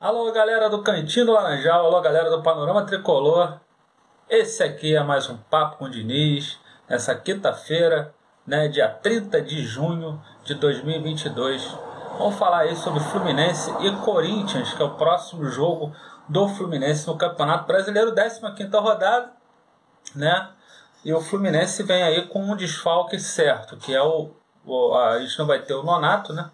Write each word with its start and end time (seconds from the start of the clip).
Alô, 0.00 0.32
galera 0.32 0.70
do 0.70 0.82
Cantinho 0.82 1.26
do 1.26 1.32
Laranjal, 1.32 1.84
alô, 1.84 2.00
galera 2.00 2.30
do 2.30 2.42
Panorama 2.42 2.86
Tricolor. 2.86 3.60
Esse 4.30 4.62
aqui 4.62 4.96
é 4.96 5.02
mais 5.02 5.28
um 5.28 5.36
Papo 5.36 5.76
com 5.76 5.84
o 5.84 5.90
Diniz, 5.90 6.58
nessa 6.88 7.14
quinta-feira, 7.14 8.14
né, 8.46 8.66
dia 8.68 8.88
30 8.88 9.42
de 9.42 9.62
junho 9.62 10.18
de 10.42 10.54
2022. 10.54 11.76
Vamos 12.16 12.34
falar 12.36 12.60
aí 12.60 12.76
sobre 12.76 12.98
Fluminense 13.00 13.70
e 13.82 13.94
Corinthians, 13.96 14.72
que 14.72 14.80
é 14.80 14.86
o 14.86 14.94
próximo 14.94 15.44
jogo 15.44 15.94
do 16.26 16.48
Fluminense 16.48 17.06
no 17.06 17.18
Campeonato 17.18 17.66
Brasileiro, 17.66 18.14
15ª 18.14 18.80
rodada, 18.80 19.30
né? 20.16 20.48
E 21.04 21.12
o 21.12 21.20
Fluminense 21.20 21.82
vem 21.82 22.02
aí 22.02 22.26
com 22.26 22.42
um 22.42 22.56
desfalque 22.56 23.18
certo, 23.18 23.76
que 23.76 23.94
é 23.94 24.02
o, 24.02 24.30
o 24.64 24.94
a 24.94 25.18
gente 25.20 25.38
não 25.38 25.46
vai 25.46 25.60
ter 25.60 25.74
o 25.74 25.82
Nonato, 25.82 26.32
né? 26.32 26.50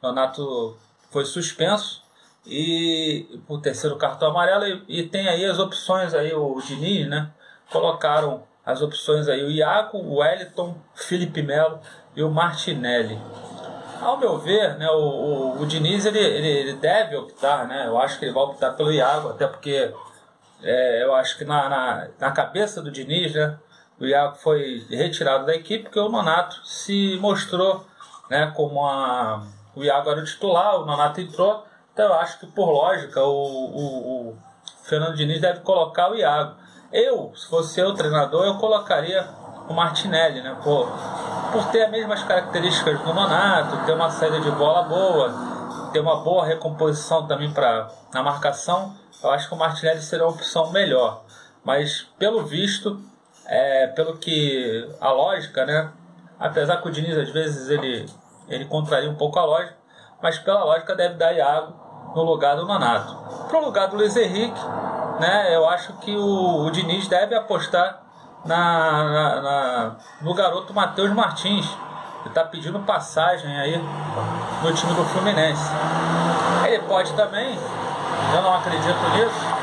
O 0.00 0.06
Nonato 0.06 0.78
foi 1.10 1.26
suspenso, 1.26 2.05
e 2.46 3.40
por 3.46 3.60
terceiro 3.60 3.96
cartão 3.96 4.28
amarelo 4.28 4.64
e, 4.66 5.00
e, 5.00 5.08
tem 5.08 5.28
aí 5.28 5.44
as 5.44 5.58
opções 5.58 6.14
aí 6.14 6.32
o 6.32 6.60
Diniz, 6.60 7.08
né? 7.08 7.30
Colocaram 7.70 8.44
as 8.64 8.82
opções 8.82 9.28
aí 9.28 9.42
o 9.44 9.50
Iaco, 9.50 9.98
o 9.98 10.18
Wellington, 10.18 10.76
Felipe 10.94 11.42
Melo 11.42 11.80
e 12.14 12.22
o 12.22 12.30
Martinelli. 12.30 13.18
Ao 14.00 14.16
meu 14.18 14.38
ver, 14.38 14.76
né, 14.76 14.88
o, 14.90 14.98
o, 14.98 15.62
o 15.62 15.66
Diniz 15.66 16.04
ele, 16.04 16.18
ele, 16.18 16.48
ele, 16.48 16.72
deve 16.74 17.16
optar, 17.16 17.66
né? 17.66 17.86
Eu 17.86 17.98
acho 17.98 18.18
que 18.18 18.26
ele 18.26 18.32
vai 18.32 18.44
optar 18.44 18.72
pelo 18.72 18.92
Iago, 18.92 19.30
até 19.30 19.46
porque 19.46 19.92
é, 20.62 21.02
eu 21.02 21.14
acho 21.14 21.36
que 21.38 21.44
na, 21.44 21.68
na, 21.68 22.08
na 22.18 22.30
cabeça 22.30 22.80
do 22.80 22.90
Diniz, 22.90 23.34
né, 23.34 23.58
o 23.98 24.04
Iago 24.04 24.36
foi 24.36 24.86
retirado 24.90 25.46
da 25.46 25.54
equipe 25.54 25.84
porque 25.84 25.98
o 25.98 26.08
Nonato 26.08 26.64
se 26.64 27.18
mostrou 27.20 27.84
né, 28.30 28.52
como 28.54 28.86
a, 28.86 29.42
o 29.74 29.82
Iago 29.82 30.10
era 30.10 30.20
o 30.20 30.24
titular, 30.24 30.80
o 30.80 30.86
Nonato 30.86 31.20
entrou 31.20 31.64
então 31.96 32.08
eu 32.08 32.14
acho 32.16 32.38
que 32.38 32.46
por 32.48 32.68
lógica 32.68 33.22
o, 33.22 33.30
o, 33.32 34.28
o 34.28 34.38
Fernando 34.84 35.16
Diniz 35.16 35.40
deve 35.40 35.60
colocar 35.60 36.10
o 36.10 36.14
Iago. 36.14 36.54
Eu, 36.92 37.32
se 37.34 37.48
fosse 37.48 37.80
eu 37.80 37.94
treinador, 37.94 38.44
eu 38.44 38.58
colocaria 38.58 39.26
o 39.66 39.72
Martinelli, 39.72 40.42
né? 40.42 40.54
Por, 40.62 40.86
por 41.50 41.64
ter 41.68 41.84
as 41.84 41.90
mesmas 41.90 42.22
características 42.22 43.00
do 43.00 43.14
Nonato, 43.14 43.82
ter 43.86 43.92
uma 43.92 44.10
saída 44.10 44.38
de 44.40 44.50
bola 44.50 44.82
boa, 44.82 45.32
ter 45.90 46.00
uma 46.00 46.16
boa 46.16 46.44
recomposição 46.44 47.26
também 47.26 47.50
para 47.50 47.88
na 48.12 48.22
marcação, 48.22 48.94
eu 49.24 49.30
acho 49.30 49.48
que 49.48 49.54
o 49.54 49.58
Martinelli 49.58 50.02
seria 50.02 50.26
uma 50.26 50.34
opção 50.34 50.70
melhor. 50.72 51.24
Mas 51.64 52.02
pelo 52.18 52.44
visto, 52.44 53.00
é, 53.46 53.86
pelo 53.86 54.18
que 54.18 54.86
a 55.00 55.10
lógica, 55.12 55.64
né? 55.64 55.90
Apesar 56.38 56.76
que 56.76 56.88
o 56.88 56.92
Diniz 56.92 57.16
às 57.16 57.30
vezes 57.30 57.70
ele, 57.70 58.04
ele 58.48 58.66
contraria 58.66 59.08
um 59.08 59.16
pouco 59.16 59.38
a 59.38 59.46
lógica, 59.46 59.78
mas 60.22 60.38
pela 60.38 60.62
lógica 60.62 60.94
deve 60.94 61.14
dar 61.14 61.32
Iago 61.32 61.85
no 62.14 62.22
lugar 62.22 62.56
do 62.56 62.66
Nonato. 62.66 63.16
Para 63.48 63.58
o 63.58 63.64
lugar 63.64 63.88
do 63.88 63.96
Luiz 63.96 64.16
Henrique, 64.16 64.60
né, 65.20 65.54
eu 65.54 65.68
acho 65.68 65.92
que 65.94 66.16
o, 66.16 66.64
o 66.64 66.70
Diniz 66.70 67.08
deve 67.08 67.34
apostar 67.34 68.00
na, 68.44 69.04
na, 69.04 69.40
na 69.42 69.96
no 70.20 70.34
garoto 70.34 70.72
Matheus 70.72 71.10
Martins, 71.12 71.66
que 72.22 72.28
está 72.28 72.44
pedindo 72.44 72.78
passagem 72.80 73.56
aí 73.58 73.78
no 74.62 74.72
time 74.72 74.94
do 74.94 75.04
Fluminense. 75.04 75.70
Ele 76.66 76.82
pode 76.82 77.12
também, 77.14 77.58
eu 78.34 78.42
não 78.42 78.54
acredito 78.54 79.08
nisso, 79.10 79.56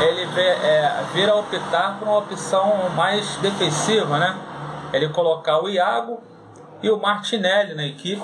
ele 0.00 0.26
vê, 0.26 0.48
é, 0.48 1.04
vir 1.12 1.28
a 1.28 1.34
optar 1.34 1.98
por 1.98 2.08
uma 2.08 2.18
opção 2.18 2.90
mais 2.96 3.36
defensiva, 3.36 4.18
né? 4.18 4.36
Ele 4.92 5.08
colocar 5.08 5.62
o 5.62 5.68
Iago 5.68 6.20
e 6.82 6.90
o 6.90 7.00
Martinelli 7.00 7.74
na 7.74 7.84
equipe 7.84 8.22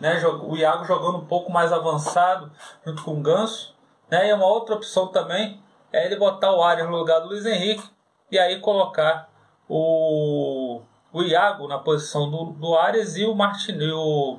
né? 0.00 0.22
O 0.26 0.56
Iago 0.56 0.84
jogando 0.84 1.18
um 1.18 1.26
pouco 1.26 1.50
mais 1.50 1.72
avançado 1.72 2.50
junto 2.84 3.02
com 3.02 3.12
o 3.12 3.20
Ganso. 3.20 3.74
Né? 4.10 4.28
E 4.28 4.32
uma 4.32 4.46
outra 4.46 4.74
opção 4.74 5.08
também 5.08 5.60
é 5.92 6.04
ele 6.04 6.16
botar 6.16 6.52
o 6.52 6.62
Arias 6.62 6.88
no 6.88 6.96
lugar 6.96 7.20
do 7.20 7.28
Luiz 7.28 7.46
Henrique 7.46 7.88
e 8.30 8.38
aí 8.38 8.60
colocar 8.60 9.28
o, 9.68 10.80
o 11.12 11.22
Iago 11.22 11.66
na 11.66 11.78
posição 11.78 12.30
do, 12.30 12.44
do 12.52 12.76
Arias 12.76 13.16
e 13.16 13.24
o, 13.24 13.34
Martin, 13.34 13.72
e, 13.72 13.92
o, 13.92 14.38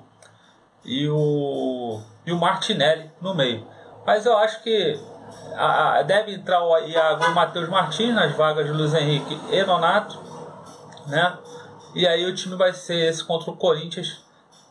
e, 0.86 1.10
o, 1.10 2.02
e 2.26 2.32
o 2.32 2.38
Martinelli 2.38 3.12
no 3.22 3.34
meio. 3.34 3.66
Mas 4.06 4.26
eu 4.26 4.38
acho 4.38 4.62
que 4.64 5.00
a, 5.56 5.98
a, 5.98 6.02
deve 6.04 6.34
entrar 6.34 6.64
o 6.64 6.78
Iago 6.78 7.24
e 7.26 7.28
o 7.28 7.36
Matheus 7.36 7.68
Martins 7.68 8.14
nas 8.14 8.34
vagas 8.36 8.66
de 8.66 8.72
Luiz 8.72 8.94
Henrique 8.94 9.40
e 9.52 9.64
Nonato. 9.64 10.22
Né? 11.08 11.38
E 11.96 12.08
aí 12.08 12.26
o 12.26 12.36
time 12.36 12.56
vai 12.56 12.74
ser 12.74 13.10
esse 13.10 13.24
contra 13.24 13.50
o 13.52 13.58
Corinthians 13.58 14.27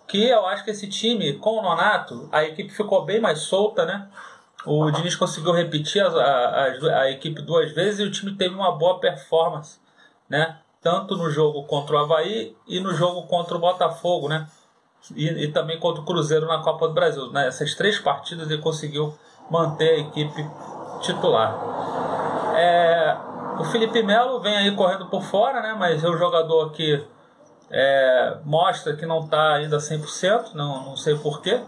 que 0.07 0.29
eu 0.29 0.47
acho 0.47 0.65
que 0.65 0.71
esse 0.71 0.89
time, 0.89 1.35
com 1.35 1.59
o 1.59 1.63
Nonato, 1.63 2.29
a 2.31 2.45
equipe 2.45 2.71
ficou 2.71 3.05
bem 3.05 3.21
mais 3.21 3.41
solta, 3.41 3.85
né? 3.85 4.09
O 4.65 4.91
Diniz 4.91 5.15
conseguiu 5.15 5.53
repetir 5.53 6.05
a, 6.05 6.09
a, 6.09 6.65
a, 7.01 7.11
equipe 7.11 7.41
duas 7.41 7.73
vezes 7.73 8.01
e 8.01 8.03
o 8.03 8.11
time 8.11 8.35
teve 8.35 8.55
uma 8.55 8.73
boa 8.73 8.99
performance, 8.99 9.79
né? 10.29 10.59
Tanto 10.83 11.17
no 11.17 11.31
jogo 11.31 11.65
contra 11.65 11.97
o 11.97 11.99
Havaí 11.99 12.57
e 12.67 12.81
no 12.81 12.93
jogo 12.93 13.27
contra 13.29 13.57
o 13.57 13.61
Botafogo, 13.61 14.29
né? 14.29 14.47
E, 15.15 15.45
e 15.45 15.53
também 15.53 15.79
contra 15.79 16.03
o 16.03 16.05
Cruzeiro 16.05 16.47
na 16.47 16.59
Copa 16.59 16.89
do 16.89 16.95
Brasil. 16.95 17.31
Né? 17.31 17.47
Essas 17.47 17.75
três 17.75 17.99
partidas 17.99 18.51
ele 18.51 18.61
conseguiu 18.61 19.17
manter 19.49 19.91
a 19.91 19.99
equipe 19.99 20.45
titular. 21.01 21.57
É, 22.57 23.17
o 23.59 23.65
Felipe 23.65 24.03
Melo 24.03 24.41
vem 24.41 24.57
aí 24.57 24.75
correndo 24.75 25.07
por 25.07 25.23
fora, 25.23 25.61
né? 25.61 25.77
Mas 25.79 26.03
é 26.03 26.09
um 26.09 26.17
jogador 26.17 26.71
que 26.71 27.05
é, 27.71 28.39
mostra 28.45 28.95
que 28.95 29.05
não 29.07 29.21
está 29.21 29.55
ainda 29.55 29.79
100%, 29.79 30.55
não, 30.55 30.85
não 30.85 30.97
sei 30.97 31.17
porquê, 31.17 31.61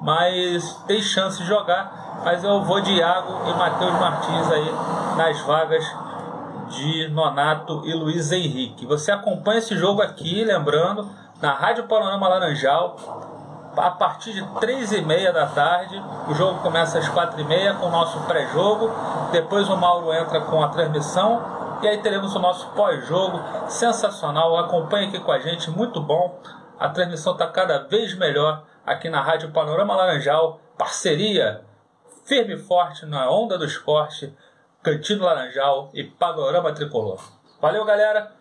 mas 0.00 0.74
tem 0.86 1.00
chance 1.02 1.38
de 1.38 1.44
jogar. 1.46 2.20
Mas 2.24 2.44
eu 2.44 2.62
vou 2.62 2.80
de 2.80 2.92
Iago 2.92 3.48
e 3.48 3.54
Matheus 3.54 3.92
Martins 3.92 4.52
aí 4.52 4.74
nas 5.16 5.40
vagas 5.40 5.84
de 6.68 7.08
Nonato 7.08 7.82
e 7.86 7.94
Luiz 7.94 8.30
Henrique. 8.30 8.86
Você 8.86 9.10
acompanha 9.10 9.58
esse 9.58 9.76
jogo 9.76 10.02
aqui, 10.02 10.44
lembrando, 10.44 11.08
na 11.40 11.52
Rádio 11.54 11.84
Panorama 11.84 12.28
Laranjal, 12.28 12.96
a 13.76 13.90
partir 13.90 14.32
de 14.32 14.44
3 14.60 14.92
e 14.92 15.02
meia 15.02 15.32
da 15.32 15.46
tarde. 15.46 16.00
O 16.28 16.34
jogo 16.34 16.60
começa 16.60 16.98
às 16.98 17.08
4 17.08 17.40
e 17.40 17.44
meia 17.44 17.74
com 17.74 17.86
o 17.86 17.90
nosso 17.90 18.20
pré-jogo. 18.20 18.90
Depois 19.32 19.68
o 19.68 19.76
Mauro 19.76 20.12
entra 20.12 20.40
com 20.42 20.62
a 20.62 20.68
transmissão 20.68 21.42
e 21.82 21.88
aí 21.88 22.02
teremos 22.02 22.34
o 22.34 22.38
nosso 22.38 22.68
pós-jogo 22.72 23.40
sensacional. 23.68 24.58
Acompanhe 24.58 25.08
aqui 25.08 25.18
com 25.18 25.32
a 25.32 25.38
gente, 25.38 25.70
muito 25.70 25.98
bom. 26.00 26.38
A 26.78 26.90
transmissão 26.90 27.32
está 27.32 27.46
cada 27.46 27.78
vez 27.78 28.14
melhor 28.16 28.64
aqui 28.84 29.08
na 29.08 29.22
Rádio 29.22 29.50
Panorama 29.50 29.96
Laranjal. 29.96 30.60
Parceria 30.76 31.62
firme 32.26 32.52
e 32.54 32.58
forte 32.58 33.06
na 33.06 33.30
onda 33.30 33.56
do 33.56 33.64
esporte. 33.64 34.36
Cantinho 34.82 35.22
Laranjal 35.22 35.88
e 35.94 36.04
Panorama 36.04 36.72
Tricolor. 36.72 37.20
Valeu, 37.60 37.84
galera. 37.84 38.32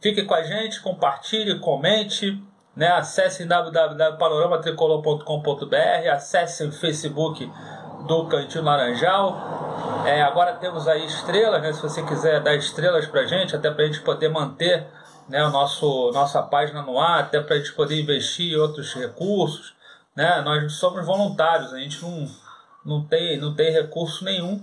Fique 0.00 0.24
com 0.24 0.34
a 0.34 0.42
gente, 0.42 0.80
compartilhe, 0.80 1.60
comente. 1.60 2.42
Né? 2.74 2.88
Acesse 2.88 3.44
www.panoramatricolor.com.br, 3.44 6.08
acesse 6.12 6.64
o 6.64 6.72
Facebook 6.72 7.48
do 8.06 8.26
Cantinho 8.26 8.64
Laranjal 8.64 9.59
é, 10.04 10.22
agora 10.22 10.54
temos 10.54 10.88
aí 10.88 11.04
estrelas, 11.04 11.62
né? 11.62 11.72
Se 11.72 11.82
você 11.82 12.02
quiser 12.02 12.40
dar 12.40 12.54
estrelas 12.54 13.06
pra 13.06 13.26
gente, 13.26 13.54
até 13.54 13.70
pra 13.70 13.84
gente 13.84 14.00
poder 14.00 14.28
manter 14.28 14.86
né, 15.28 15.44
o 15.44 15.50
nosso, 15.50 16.10
nossa 16.12 16.42
página 16.42 16.82
no 16.82 16.98
ar, 16.98 17.20
até 17.20 17.40
pra 17.40 17.56
gente 17.56 17.72
poder 17.72 18.00
investir 18.00 18.52
em 18.52 18.56
outros 18.56 18.92
recursos. 18.94 19.74
Né? 20.16 20.40
Nós 20.42 20.72
somos 20.74 21.06
voluntários, 21.06 21.72
a 21.72 21.78
gente 21.78 22.02
não, 22.02 22.26
não, 22.84 23.04
tem, 23.04 23.38
não 23.38 23.54
tem 23.54 23.70
recurso 23.70 24.24
nenhum 24.24 24.60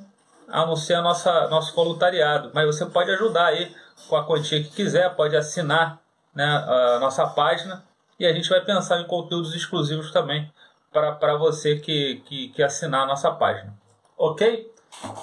a 0.49 0.65
não 0.65 0.75
ser 0.75 0.95
a 0.95 1.01
nossa, 1.01 1.47
nosso 1.47 1.73
voluntariado. 1.73 2.51
Mas 2.53 2.65
você 2.65 2.85
pode 2.85 3.11
ajudar 3.11 3.47
aí 3.47 3.73
com 4.09 4.15
a 4.15 4.25
quantia 4.25 4.61
que 4.63 4.69
quiser, 4.69 5.15
pode 5.15 5.35
assinar 5.35 5.99
né, 6.35 6.45
a 6.45 6.99
nossa 6.99 7.25
página 7.27 7.83
e 8.19 8.25
a 8.25 8.33
gente 8.33 8.49
vai 8.49 8.61
pensar 8.61 8.99
em 8.99 9.07
conteúdos 9.07 9.55
exclusivos 9.55 10.11
também 10.11 10.51
para 10.91 11.35
você 11.37 11.77
que, 11.77 12.21
que, 12.25 12.49
que 12.49 12.63
assinar 12.63 13.03
a 13.03 13.05
nossa 13.05 13.31
página. 13.31 13.73
Ok? 14.17 14.71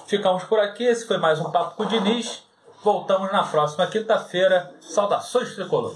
Ficamos 0.06 0.44
por 0.44 0.58
aqui. 0.58 0.84
Esse 0.84 1.06
foi 1.06 1.18
mais 1.18 1.40
um 1.40 1.50
Papo 1.50 1.76
com 1.76 1.82
o 1.84 1.86
Diniz. 1.86 2.42
Voltamos 2.82 3.32
na 3.32 3.42
próxima 3.42 3.86
quinta-feira. 3.86 4.74
Saudações 4.80 5.54
tricolor! 5.54 5.94